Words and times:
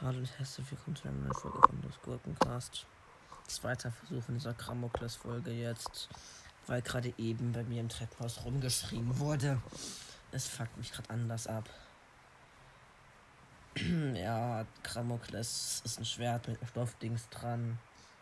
Hallo 0.00 0.18
und 0.18 0.38
herzlich 0.38 0.70
willkommen 0.70 0.96
zu 0.96 1.08
einer 1.08 1.16
neuen 1.18 1.34
Folge 1.34 1.58
von 1.58 1.82
Das 1.82 2.00
Gurkencast. 2.02 2.86
Zweiter 3.46 3.90
Versuch 3.90 4.28
in 4.28 4.34
dieser 4.34 4.54
Kramokles-Folge 4.54 5.50
jetzt, 5.50 6.08
weil 6.66 6.82
gerade 6.82 7.12
eben 7.18 7.52
bei 7.52 7.64
mir 7.64 7.80
im 7.80 7.88
Treppenhaus 7.88 8.44
rumgeschrien 8.44 9.18
wurde. 9.18 9.60
Es 10.32 10.46
fuckt 10.46 10.76
mich 10.76 10.92
gerade 10.92 11.10
anders 11.10 11.46
ab. 11.46 11.68
ja, 14.14 14.64
Kramokles 14.82 15.82
ist 15.84 15.98
ein 15.98 16.04
Schwert 16.04 16.46
mit 16.48 16.58
einem 16.60 16.68
Stoffdings 16.68 17.28
dran. 17.30 17.78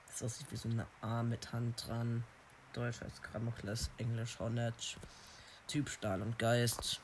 Das 0.07 0.23
aussieht 0.23 0.47
wie 0.51 0.57
so 0.57 0.69
eine 0.69 0.87
Arm 1.01 1.29
mit 1.29 1.53
Hand 1.53 1.87
dran. 1.87 2.25
Deutsch 2.73 3.01
heißt 3.01 3.23
Kramokles, 3.23 3.91
Englisch 3.99 4.39
Hornet. 4.39 4.97
Typ 5.67 5.89
Stahl 5.89 6.23
und 6.23 6.39
Geist. 6.39 7.01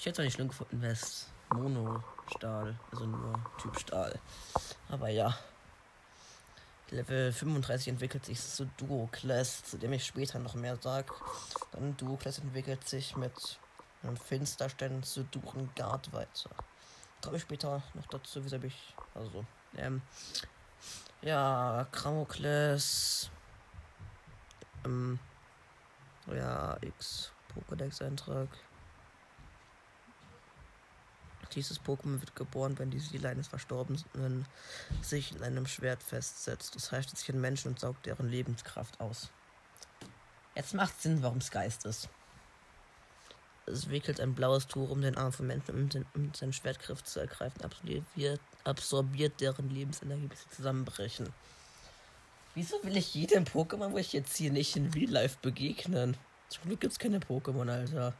Ich 0.00 0.06
hätte 0.06 0.22
es 0.22 0.24
nicht 0.28 0.34
schlimm 0.36 0.48
gefunden, 0.48 0.80
wäre 0.80 0.94
es 0.94 1.26
Mono-Stahl, 1.52 2.74
also 2.90 3.04
nur 3.04 3.38
Typ 3.60 3.78
Stahl. 3.78 4.18
Aber 4.88 5.10
ja. 5.10 5.36
Level 6.88 7.30
35 7.30 7.88
entwickelt 7.88 8.24
sich 8.24 8.40
zu 8.40 8.64
Duo-Class, 8.78 9.64
zu 9.64 9.76
dem 9.76 9.92
ich 9.92 10.06
später 10.06 10.38
noch 10.38 10.54
mehr 10.54 10.78
sage. 10.78 11.12
Dann 11.72 11.98
Duo-Class 11.98 12.38
entwickelt 12.38 12.88
sich 12.88 13.14
mit 13.14 13.58
einem 14.02 14.16
Finsterstern 14.16 15.02
zu 15.02 15.24
Duren 15.24 15.68
Guard 15.76 16.10
weiter. 16.14 16.48
Komme 17.22 17.36
ich 17.36 17.42
später 17.42 17.82
noch 17.92 18.06
dazu, 18.06 18.42
wie 18.42 18.66
ich. 18.66 18.94
Also, 19.14 19.44
ähm. 19.76 20.00
Ja, 21.20 21.86
Kramokles. 21.92 23.28
Ähm. 24.86 25.18
Ja, 26.26 26.78
X. 26.80 27.32
Pokédex-Eintrag. 27.54 28.48
Dieses 31.54 31.80
Pokémon 31.80 32.20
wird 32.20 32.36
geboren, 32.36 32.78
wenn 32.78 32.90
die 32.90 33.00
Seele 33.00 33.28
eines 33.28 33.48
Verstorbenen 33.48 34.46
sich 35.02 35.34
in 35.34 35.42
einem 35.42 35.66
Schwert 35.66 36.02
festsetzt. 36.02 36.74
Das 36.76 36.92
heißt, 36.92 37.12
es 37.12 37.20
sich 37.20 37.28
in 37.28 37.40
Menschen 37.40 37.68
und 37.68 37.80
saugt 37.80 38.06
deren 38.06 38.28
Lebenskraft 38.28 39.00
aus. 39.00 39.30
Jetzt 40.54 40.74
macht 40.74 41.00
Sinn, 41.00 41.22
warum 41.22 41.38
es 41.38 41.50
Geist 41.50 41.84
ist. 41.86 42.08
Es 43.66 43.88
wickelt 43.88 44.20
ein 44.20 44.34
blaues 44.34 44.66
Tuch 44.66 44.90
um 44.90 45.00
den 45.00 45.16
Arm 45.16 45.32
von 45.32 45.46
Menschen, 45.46 45.74
um, 45.74 45.88
den, 45.88 46.04
um 46.14 46.34
seinen 46.34 46.52
Schwertgriff 46.52 47.04
zu 47.04 47.20
ergreifen, 47.20 47.62
absorbiert, 47.62 48.40
absorbiert 48.64 49.40
deren 49.40 49.70
Lebensenergie, 49.70 50.26
bis 50.26 50.42
sie 50.42 50.50
zusammenbrechen. 50.50 51.32
Wieso 52.54 52.82
will 52.82 52.96
ich 52.96 53.14
jedem 53.14 53.44
Pokémon, 53.44 53.92
wo 53.92 53.98
ich 53.98 54.12
jetzt 54.12 54.36
hier 54.36 54.50
nicht 54.50 54.74
in 54.74 54.90
Real 54.92 55.10
Life 55.10 55.38
begegnen? 55.40 56.16
Zum 56.48 56.64
Glück 56.64 56.80
gibt's 56.80 56.98
keine 56.98 57.20
Pokémon, 57.20 57.70
Alter. 57.70 58.12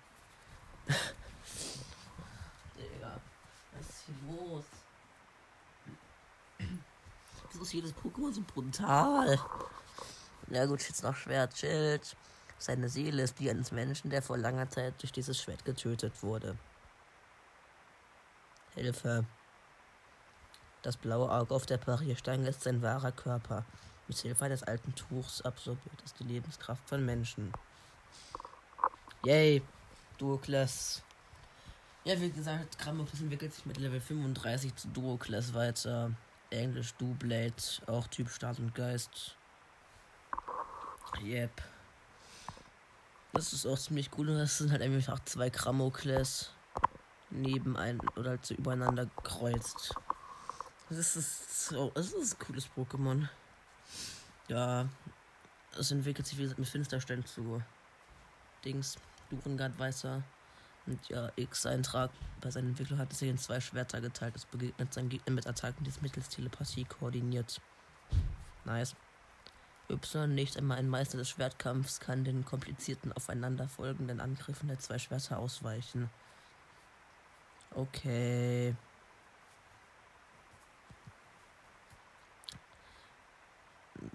Digga, 2.76 3.20
was 3.76 3.88
ist 3.88 3.99
hier 3.99 3.99
los? 4.28 4.64
Wieso 7.50 7.62
ist 7.62 7.72
jedes 7.72 7.94
Pokémon 7.94 8.32
so 8.32 8.42
brutal? 8.42 9.38
Na 10.46 10.66
gut, 10.66 10.82
jetzt 10.82 11.02
noch 11.02 11.16
Schwert, 11.16 11.56
Schild. 11.56 12.16
Seine 12.58 12.88
Seele 12.88 13.22
ist 13.22 13.38
die 13.38 13.50
eines 13.50 13.72
Menschen, 13.72 14.10
der 14.10 14.22
vor 14.22 14.36
langer 14.36 14.68
Zeit 14.68 15.00
durch 15.00 15.12
dieses 15.12 15.40
Schwert 15.40 15.64
getötet 15.64 16.22
wurde. 16.22 16.56
Hilfe. 18.74 19.24
Das 20.82 20.96
blaue 20.96 21.30
Auge 21.30 21.54
auf 21.54 21.66
der 21.66 21.78
Parierstein 21.78 22.44
ist 22.44 22.62
sein 22.62 22.82
wahrer 22.82 23.12
Körper. 23.12 23.64
Mit 24.08 24.18
Hilfe 24.18 24.44
eines 24.44 24.62
alten 24.62 24.94
Tuchs 24.94 25.42
absorbiert 25.42 26.02
es 26.04 26.14
die 26.14 26.24
Lebenskraft 26.24 26.88
von 26.88 27.04
Menschen. 27.04 27.52
Yay, 29.24 29.62
Duo-Class. 30.18 31.02
Ja, 32.04 32.18
wie 32.18 32.30
gesagt, 32.30 32.78
Grammophis 32.78 33.20
entwickelt 33.20 33.52
sich 33.52 33.66
mit 33.66 33.76
Level 33.76 34.00
35 34.00 34.74
zu 34.74 34.88
Duo-Class 34.88 35.52
weiter. 35.52 36.12
Englisch 36.48 36.94
Du-Blade, 36.94 37.52
auch 37.86 38.06
Typ 38.06 38.30
Staat 38.30 38.58
und 38.58 38.74
Geist. 38.74 39.36
Yep. 41.22 41.62
Das 43.34 43.52
ist 43.52 43.66
auch 43.66 43.78
ziemlich 43.78 44.10
cool. 44.16 44.30
Und 44.30 44.38
das 44.38 44.56
sind 44.56 44.72
halt 44.72 44.80
einfach 44.80 45.22
zwei 45.24 45.50
Kramokles 45.50 46.50
neben 47.28 47.76
ein 47.76 48.00
oder 48.16 48.30
halt 48.30 48.46
so 48.46 48.54
übereinander 48.54 49.06
kreuzt. 49.22 49.94
Das 50.88 51.16
ist 51.16 51.68
so, 51.68 51.90
das 51.94 52.12
ist 52.12 52.34
ein 52.34 52.46
cooles 52.46 52.66
Pokémon. 52.76 53.28
Ja, 54.48 54.88
es 55.78 55.90
entwickelt 55.90 56.26
sich 56.26 56.38
wie 56.38 56.42
gesagt 56.42 56.58
mit 56.58 56.68
Finsterstellen 56.68 57.24
zu 57.24 57.62
Dings, 58.64 58.96
Durengard 59.28 59.78
Weißer. 59.78 60.22
Und 60.90 61.08
ja, 61.08 61.30
X-Eintrag 61.36 62.10
bei 62.40 62.50
seiner 62.50 62.66
Entwicklung 62.66 62.98
hat 62.98 63.12
sich 63.12 63.28
in 63.28 63.38
zwei 63.38 63.60
Schwerter 63.60 64.00
geteilt. 64.00 64.34
Es 64.34 64.44
begegnet 64.44 64.92
seinen 64.92 65.08
Gegner 65.08 65.32
mit 65.32 65.46
Attacken, 65.46 65.84
die 65.84 65.90
es 65.90 66.02
mittels 66.02 66.28
Telepathie 66.28 66.84
koordiniert. 66.84 67.60
Nice. 68.64 68.96
Y, 69.88 70.34
nicht 70.34 70.56
einmal 70.56 70.78
ein 70.78 70.88
Meister 70.88 71.16
des 71.16 71.30
Schwertkampfs, 71.30 72.00
kann 72.00 72.24
den 72.24 72.44
komplizierten 72.44 73.12
aufeinanderfolgenden 73.12 74.20
Angriffen 74.20 74.66
der 74.66 74.80
zwei 74.80 74.98
Schwerter 74.98 75.38
ausweichen. 75.38 76.10
Okay. 77.76 78.74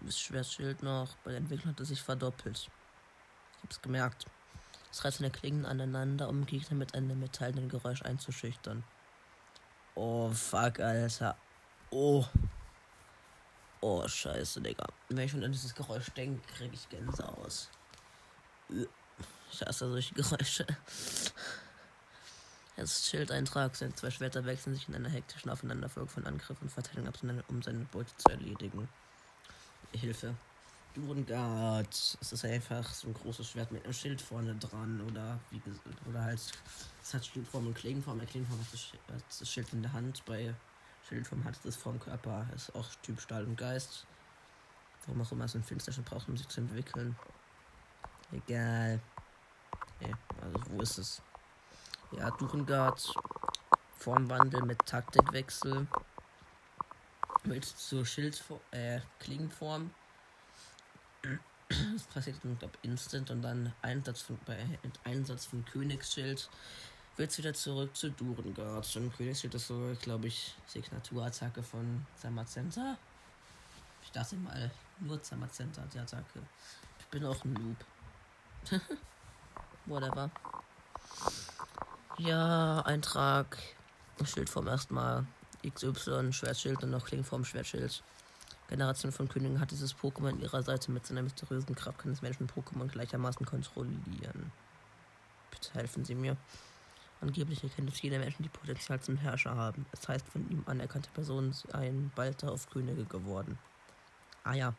Das 0.01 0.19
Schwertschild 0.19 0.83
noch. 0.83 1.15
Bei 1.23 1.31
der 1.31 1.39
Entwicklung 1.39 1.71
hat 1.71 1.79
es 1.79 1.87
sich 1.87 2.01
verdoppelt. 2.01 2.69
Ich 3.57 3.63
hab's 3.63 3.81
gemerkt. 3.81 4.25
Es 4.95 5.03
reißt 5.03 5.17
seine 5.17 5.29
Klingen 5.29 5.65
aneinander, 5.65 6.29
um 6.29 6.45
Gegner 6.45 6.77
mit 6.77 6.95
einem 6.95 7.19
metallenen 7.19 7.67
Geräusch 7.67 8.01
einzuschüchtern. 8.03 8.81
Oh, 9.93 10.29
fuck, 10.29 10.79
Alter. 10.79 11.35
Oh. 11.89 12.25
Oh, 13.81 14.07
scheiße, 14.07 14.61
Digga. 14.61 14.87
Wenn 15.09 15.17
ich 15.17 15.31
schon 15.31 15.43
an 15.43 15.51
dieses 15.51 15.75
Geräusch 15.75 16.09
denke, 16.11 16.41
kriege 16.47 16.73
ich 16.73 16.87
Gänsehaut. 16.87 17.67
Ich 19.51 19.61
hasse 19.65 19.89
solche 19.89 20.15
Geräusche. 20.15 20.65
Das 22.77 23.09
Schildeintrag, 23.09 23.75
seine 23.75 23.95
zwei 23.95 24.11
Schwerter 24.11 24.45
wechseln 24.45 24.75
sich 24.75 24.87
in 24.87 24.95
einer 24.95 25.09
hektischen 25.09 25.51
Aufeinanderfolge 25.51 26.09
von 26.09 26.25
Angriffen 26.25 26.63
und 26.63 26.69
Verteidigung 26.69 27.09
ab, 27.09 27.15
um 27.49 27.61
seine 27.61 27.83
Beute 27.91 28.15
zu 28.15 28.29
erledigen. 28.29 28.87
Hilfe. 29.91 30.35
Durengard. 30.95 31.93
Es 31.93 32.31
ist 32.31 32.45
einfach 32.45 32.87
so 32.93 33.07
ein 33.07 33.13
großes 33.13 33.49
Schwert 33.49 33.71
mit 33.71 33.83
einem 33.83 33.93
Schild 33.93 34.21
vorne 34.21 34.55
dran 34.55 35.01
oder 35.09 35.39
wie 35.51 35.61
oder 36.09 36.23
halt 36.23 36.39
es 37.01 37.13
hat 37.13 37.25
Schildform 37.25 37.67
und 37.67 37.75
Klingenform. 37.75 38.17
Bei 38.17 38.25
Klingenform 38.25 38.59
hat 38.59 38.73
das, 38.73 38.93
hat 39.13 39.23
das 39.39 39.49
Schild 39.49 39.71
in 39.73 39.83
der 39.83 39.93
Hand, 39.93 40.23
bei 40.25 40.55
Schildform 41.07 41.43
hat 41.43 41.53
es 41.63 41.75
vom 41.75 41.99
Körper. 41.99 42.47
Ist 42.55 42.73
auch 42.75 42.87
Typ 43.03 43.21
Stahl 43.21 43.45
und 43.45 43.57
Geist. 43.57 44.07
Warum 45.05 45.21
auch 45.21 45.31
immer 45.31 45.45
es 45.45 45.55
ein 45.55 45.63
Finsterchen 45.63 46.03
braucht, 46.03 46.27
um 46.27 46.37
sich 46.37 46.47
zu 46.47 46.61
entwickeln. 46.61 47.15
Egal. 48.31 48.99
Nee, 49.99 50.15
also 50.41 50.59
wo 50.71 50.81
ist 50.81 50.97
es? 50.97 51.21
Ja, 52.11 52.31
Durengard. 52.31 53.13
Formwandel 53.97 54.63
mit 54.63 54.83
Taktikwechsel. 54.85 55.85
Mit 57.43 57.65
zur 57.65 58.05
Schildform, 58.05 58.61
äh, 58.71 59.01
Klingenform. 59.19 59.91
Das 61.69 62.03
passiert, 62.13 62.37
ich 62.43 62.59
glaube, 62.59 62.77
instant 62.83 63.31
und 63.31 63.41
dann 63.41 63.73
Einsatz 63.81 64.21
von, 64.21 64.37
bei 64.45 64.57
Einsatz 65.03 65.45
von 65.45 65.65
Königsschild 65.65 66.47
wird 67.17 67.31
es 67.31 67.37
wieder 67.37 67.53
zurück 67.53 67.95
zu 67.95 68.11
Durengard. 68.11 68.95
Und 68.95 69.17
Königsschild 69.17 69.55
ist 69.55 69.67
so, 69.67 69.95
glaube 70.01 70.27
ich, 70.27 70.55
Signaturattacke 70.67 71.63
von 71.63 72.05
Zamazenta. 72.17 72.97
Ich 74.03 74.11
dachte 74.11 74.35
mal, 74.35 74.71
nur 74.99 75.21
Zamazenta 75.21 75.83
die 75.93 75.99
Attacke. 75.99 76.41
Ich 76.99 77.05
bin 77.07 77.25
auch 77.25 77.43
ein 77.43 77.53
Noob. 77.53 77.77
Whatever. 79.85 80.29
Ja, 82.17 82.81
Eintrag. 82.81 83.57
Schildform 84.23 84.67
erstmal. 84.67 85.25
XY, 85.67 86.31
Schwertschild 86.31 86.83
und 86.83 86.91
noch 86.91 87.05
Klingform 87.05 87.43
Schwertschild. 87.43 88.03
Generation 88.67 89.11
von 89.11 89.29
Königen 89.29 89.59
hat 89.59 89.71
dieses 89.71 89.95
Pokémon 89.95 90.29
an 90.29 90.39
ihrer 90.39 90.63
Seite 90.63 90.91
mit 90.91 91.05
seiner 91.05 91.21
mysteriösen 91.21 91.75
Kraft 91.75 91.99
kann 91.99 92.11
das 92.11 92.21
Menschen 92.21 92.47
Pokémon 92.47 92.87
gleichermaßen 92.87 93.45
kontrollieren. 93.45 94.51
Bitte 95.51 95.73
helfen 95.73 96.03
Sie 96.03 96.15
mir. 96.15 96.35
Angeblich 97.21 97.63
erkennt 97.63 97.89
es 97.89 98.01
jeder 98.01 98.19
Menschen, 98.19 98.43
die 98.43 98.49
Potenzial 98.49 98.99
zum 98.99 99.17
Herrscher 99.17 99.55
haben. 99.55 99.85
Es 99.91 100.07
heißt, 100.07 100.27
von 100.27 100.49
ihm 100.49 100.63
anerkannte 100.65 101.09
Personen 101.11 101.53
seien 101.53 102.11
bald 102.15 102.41
darauf 102.43 102.69
Könige 102.69 103.05
geworden. 103.05 103.57
Ah 104.43 104.53
ja. 104.53 104.73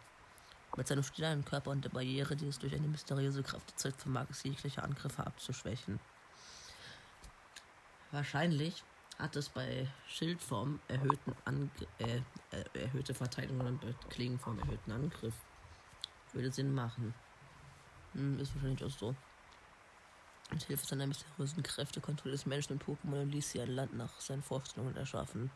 Mit 0.77 0.87
seinem 0.87 1.03
stillen 1.03 1.45
Körper 1.45 1.71
und 1.71 1.85
der 1.85 1.89
Barriere, 1.89 2.37
die 2.37 2.49
es 2.49 2.59
durch 2.59 2.75
eine 2.75 2.87
mysteriöse 2.89 3.43
Kraft 3.43 3.71
erzeugt, 3.71 4.03
vermag 4.03 4.27
es 4.31 4.43
jegliche 4.43 4.83
Angriffe 4.83 5.27
abzuschwächen. 5.27 5.99
Wahrscheinlich 8.11 8.85
hat 9.19 9.37
es 9.37 9.49
bei 9.49 9.87
Schildform 10.09 10.81
erhöhten 10.89 11.35
Angr 11.45 11.71
äh, 11.99 12.21
äh, 12.51 12.81
erhöhte 12.81 13.15
Verteidigung 13.15 13.67
und 13.67 13.81
bei 13.81 13.95
Klingenform 14.11 14.59
erhöhten 14.59 14.93
Angriff. 14.93 15.35
Würde 16.33 16.53
Sinn 16.53 16.75
machen. 16.75 17.15
Hm, 18.13 18.39
ist 18.39 18.55
wahrscheinlich 18.55 18.85
auch 18.85 18.91
so. 18.91 19.15
Mit 20.51 20.63
Hilfe 20.65 20.87
seiner 20.87 21.07
mysteriösen 21.07 21.63
Kräfte 21.63 22.01
kontrolliert 22.01 22.41
es 22.41 22.47
Menschen 22.47 22.75
und 22.75 22.85
Pokémon 22.85 23.23
und 23.23 23.33
ließ 23.33 23.51
sie 23.51 23.61
ein 23.61 23.71
Land 23.71 23.97
nach 23.97 24.21
seinen 24.21 24.43
Vorstellungen 24.43 24.97
erschaffen. 24.97 25.51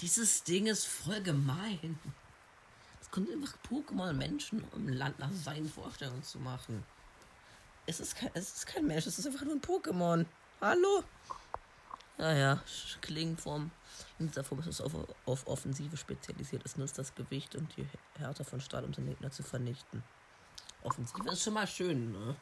Dieses 0.00 0.42
Ding 0.44 0.66
ist 0.66 0.86
voll 0.86 1.20
gemein. 1.22 1.98
Es 3.00 3.10
kommt 3.10 3.30
einfach 3.30 3.54
Pokémon 3.68 4.10
und 4.10 4.18
Menschen, 4.18 4.64
um 4.72 4.86
ein 4.86 4.94
Land 4.94 5.18
nach 5.18 5.32
seinen 5.32 5.68
Vorstellungen 5.68 6.22
zu 6.22 6.38
machen. 6.38 6.84
Es 7.86 8.00
ist 8.00 8.16
kein, 8.16 8.30
es 8.32 8.56
ist 8.56 8.66
kein 8.66 8.86
Mensch, 8.86 9.06
es 9.06 9.18
ist 9.18 9.26
einfach 9.26 9.44
nur 9.44 9.54
ein 9.54 9.60
Pokémon. 9.60 10.24
Hallo? 10.60 11.04
Naja, 12.16 12.62
Klingenform. 13.00 13.70
In 14.18 14.28
dieser 14.28 14.44
Form 14.44 14.60
ist 14.60 14.66
es 14.66 14.80
auf, 14.80 14.92
auf 15.26 15.46
Offensive 15.46 15.96
spezialisiert. 15.96 16.64
Es 16.64 16.76
nutzt 16.76 16.98
das 16.98 17.14
Gewicht 17.14 17.56
und 17.56 17.76
die 17.76 17.86
Härte 18.18 18.44
von 18.44 18.60
Stahl, 18.60 18.84
um 18.84 18.92
den 18.92 19.06
Gegner 19.06 19.30
zu 19.30 19.42
vernichten. 19.42 20.02
Offensive 20.82 21.28
ist 21.30 21.42
schon 21.42 21.54
mal 21.54 21.66
schön, 21.66 22.12
ne? 22.12 22.36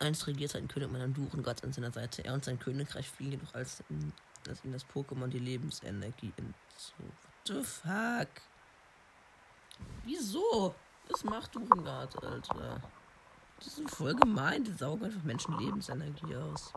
Einst 0.00 0.26
regiert 0.26 0.56
ein 0.56 0.66
König 0.66 0.90
mit 0.90 1.00
einem 1.00 1.14
Durengott 1.14 1.62
an 1.62 1.72
seiner 1.72 1.92
Seite. 1.92 2.24
Er 2.24 2.34
und 2.34 2.44
sein 2.44 2.58
Königreich 2.58 3.08
fliehen 3.08 3.32
jedoch 3.32 3.54
als, 3.54 3.84
als 4.48 4.64
ihm 4.64 4.72
das 4.72 4.84
Pokémon 4.84 5.28
die 5.28 5.38
Lebensenergie 5.38 6.32
entzu. 6.36 6.92
What 6.98 7.46
the 7.46 7.62
fuck? 7.62 8.28
Wieso? 10.04 10.74
Was 11.08 11.22
macht 11.22 11.54
Durengard, 11.54 12.20
Alter? 12.24 12.80
Die 13.64 13.68
sind 13.68 13.90
voll 13.90 14.14
gemein. 14.14 14.64
Die 14.64 14.72
saugen 14.72 15.04
einfach 15.04 15.22
Menschen 15.22 15.56
Lebensenergie 15.58 16.34
aus. 16.34 16.72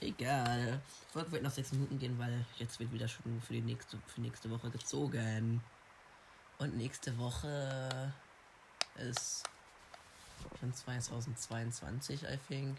Egal. 0.00 0.80
Die 1.08 1.12
Folge 1.12 1.32
wird 1.32 1.42
nach 1.42 1.50
sechs 1.50 1.72
Minuten 1.72 1.98
gehen, 1.98 2.18
weil 2.18 2.44
jetzt 2.58 2.78
wird 2.78 2.92
wieder 2.92 3.08
schon 3.08 3.40
für 3.40 3.54
die 3.54 3.62
nächste, 3.62 3.98
für 4.06 4.20
nächste 4.20 4.50
Woche 4.50 4.70
gezogen. 4.70 5.62
Und 6.58 6.76
nächste 6.76 7.16
Woche 7.18 8.12
ist 8.96 9.44
schon 10.60 10.72
2022, 10.72 12.22
I 12.24 12.38
think. 12.48 12.78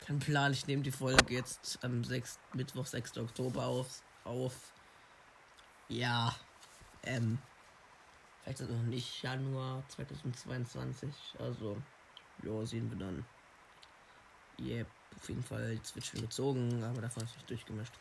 Kein 0.00 0.18
Plan, 0.18 0.52
ich 0.52 0.66
nehme 0.66 0.82
die 0.82 0.90
Folge 0.90 1.34
jetzt 1.34 1.78
am 1.84 2.02
6, 2.02 2.38
Mittwoch, 2.54 2.86
6. 2.86 3.18
Oktober 3.18 3.66
auf. 3.66 4.02
auf. 4.24 4.72
Ja. 5.88 6.34
Ähm. 7.04 7.38
Vielleicht 8.42 8.60
ist 8.60 8.70
noch 8.70 8.82
nicht 8.82 9.22
Januar 9.22 9.84
2022. 9.88 11.14
Also, 11.38 11.80
ja, 12.42 12.66
sehen 12.66 12.90
wir 12.90 12.98
dann. 12.98 13.24
Yep, 14.58 14.88
auf 15.16 15.28
jeden 15.28 15.42
Fall. 15.42 15.78
Schon 16.02 16.22
gezogen, 16.22 16.82
aber 16.84 17.02
davon 17.02 17.24
ist 17.24 17.34
nicht 17.36 17.50
durchgemischt. 17.50 17.92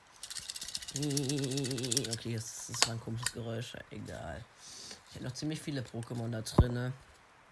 Okay, 2.14 2.36
das, 2.36 2.68
das 2.68 2.88
war 2.88 2.96
ein 2.96 3.00
komisches 3.00 3.32
Geräusch. 3.34 3.74
Egal. 3.90 4.44
Ich 5.10 5.16
habe 5.16 5.26
noch 5.26 5.34
ziemlich 5.34 5.62
viele 5.62 5.82
Pokémon 5.82 6.30
da 6.30 6.42
drin. 6.42 6.94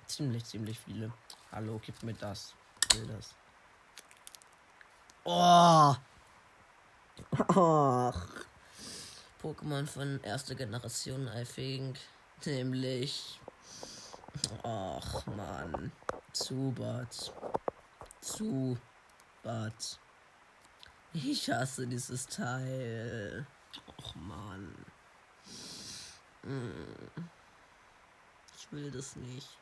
Ziemlich, 0.08 0.44
ziemlich 0.46 0.80
viele. 0.80 1.12
Hallo, 1.52 1.80
gib 1.86 2.02
mir 2.04 2.14
das. 2.16 2.54
Ich 2.92 3.00
will 3.00 3.08
das. 3.08 3.36
Oh! 5.24 5.96
Ach. 7.48 8.28
Pokémon 9.42 9.86
von 9.86 10.20
erster 10.24 10.56
Generation, 10.56 11.28
I 11.28 11.44
think. 11.44 11.98
Nämlich. 12.46 13.40
Ach, 14.64 15.26
Mann. 15.28 15.92
Zubat. 16.34 17.34
Zubat. 19.42 20.00
Ich 21.14 21.50
hasse 21.50 21.88
dieses 21.88 22.28
Teil. 22.28 23.46
Och, 23.98 24.16
Mann. 24.16 24.86
Hm. 26.44 27.30
Ich 28.58 28.72
will 28.72 28.92
das 28.92 29.16
nicht. 29.16 29.58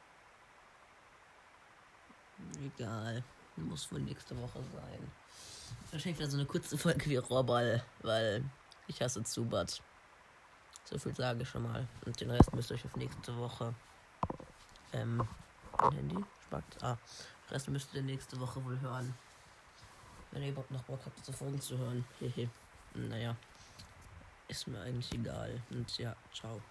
Egal. 2.60 3.24
Muss 3.56 3.92
wohl 3.92 4.02
nächste 4.02 4.40
Woche 4.40 4.62
sein. 4.74 5.12
Wahrscheinlich 5.92 6.20
wieder 6.20 6.30
so 6.30 6.38
eine 6.38 6.46
kurze 6.46 6.78
Folge 6.78 7.06
wie 7.06 7.16
Robball, 7.18 7.84
weil 8.02 8.44
ich 8.88 9.02
hasse 9.02 9.24
Zubat. 9.24 9.82
So 10.86 10.98
viel 11.00 11.16
sage 11.16 11.42
ich 11.42 11.50
schon 11.50 11.64
mal. 11.64 11.88
Und 12.06 12.20
den 12.20 12.30
Rest 12.30 12.54
müsst 12.54 12.72
ihr 12.72 12.76
euch 12.76 12.86
auf 12.86 12.96
nächste 12.96 13.36
Woche. 13.38 13.74
Ähm, 14.94 15.28
mein 15.80 15.92
Handy 15.94 16.26
spackt. 16.46 16.84
Ah, 16.84 16.98
den 17.46 17.54
Rest 17.54 17.70
müsst 17.70 17.94
ihr 17.94 18.04
nächste 18.04 18.40
Woche 18.40 18.64
wohl 18.64 18.80
hören. 18.80 19.14
Wenn 20.32 20.44
ihr 20.44 20.50
überhaupt 20.50 20.72
noch 20.72 20.84
Bock 20.84 21.00
habt, 21.06 21.18
diese 21.18 21.34
Folgen 21.34 21.60
zu 21.60 21.78
hören. 21.78 22.06
Hehe. 22.20 22.50
naja. 22.94 23.36
Ist 24.48 24.68
mir 24.68 24.80
eigentlich 24.82 25.12
egal. 25.14 25.62
Und 25.72 25.98
ja, 25.98 26.16
ciao. 26.34 26.62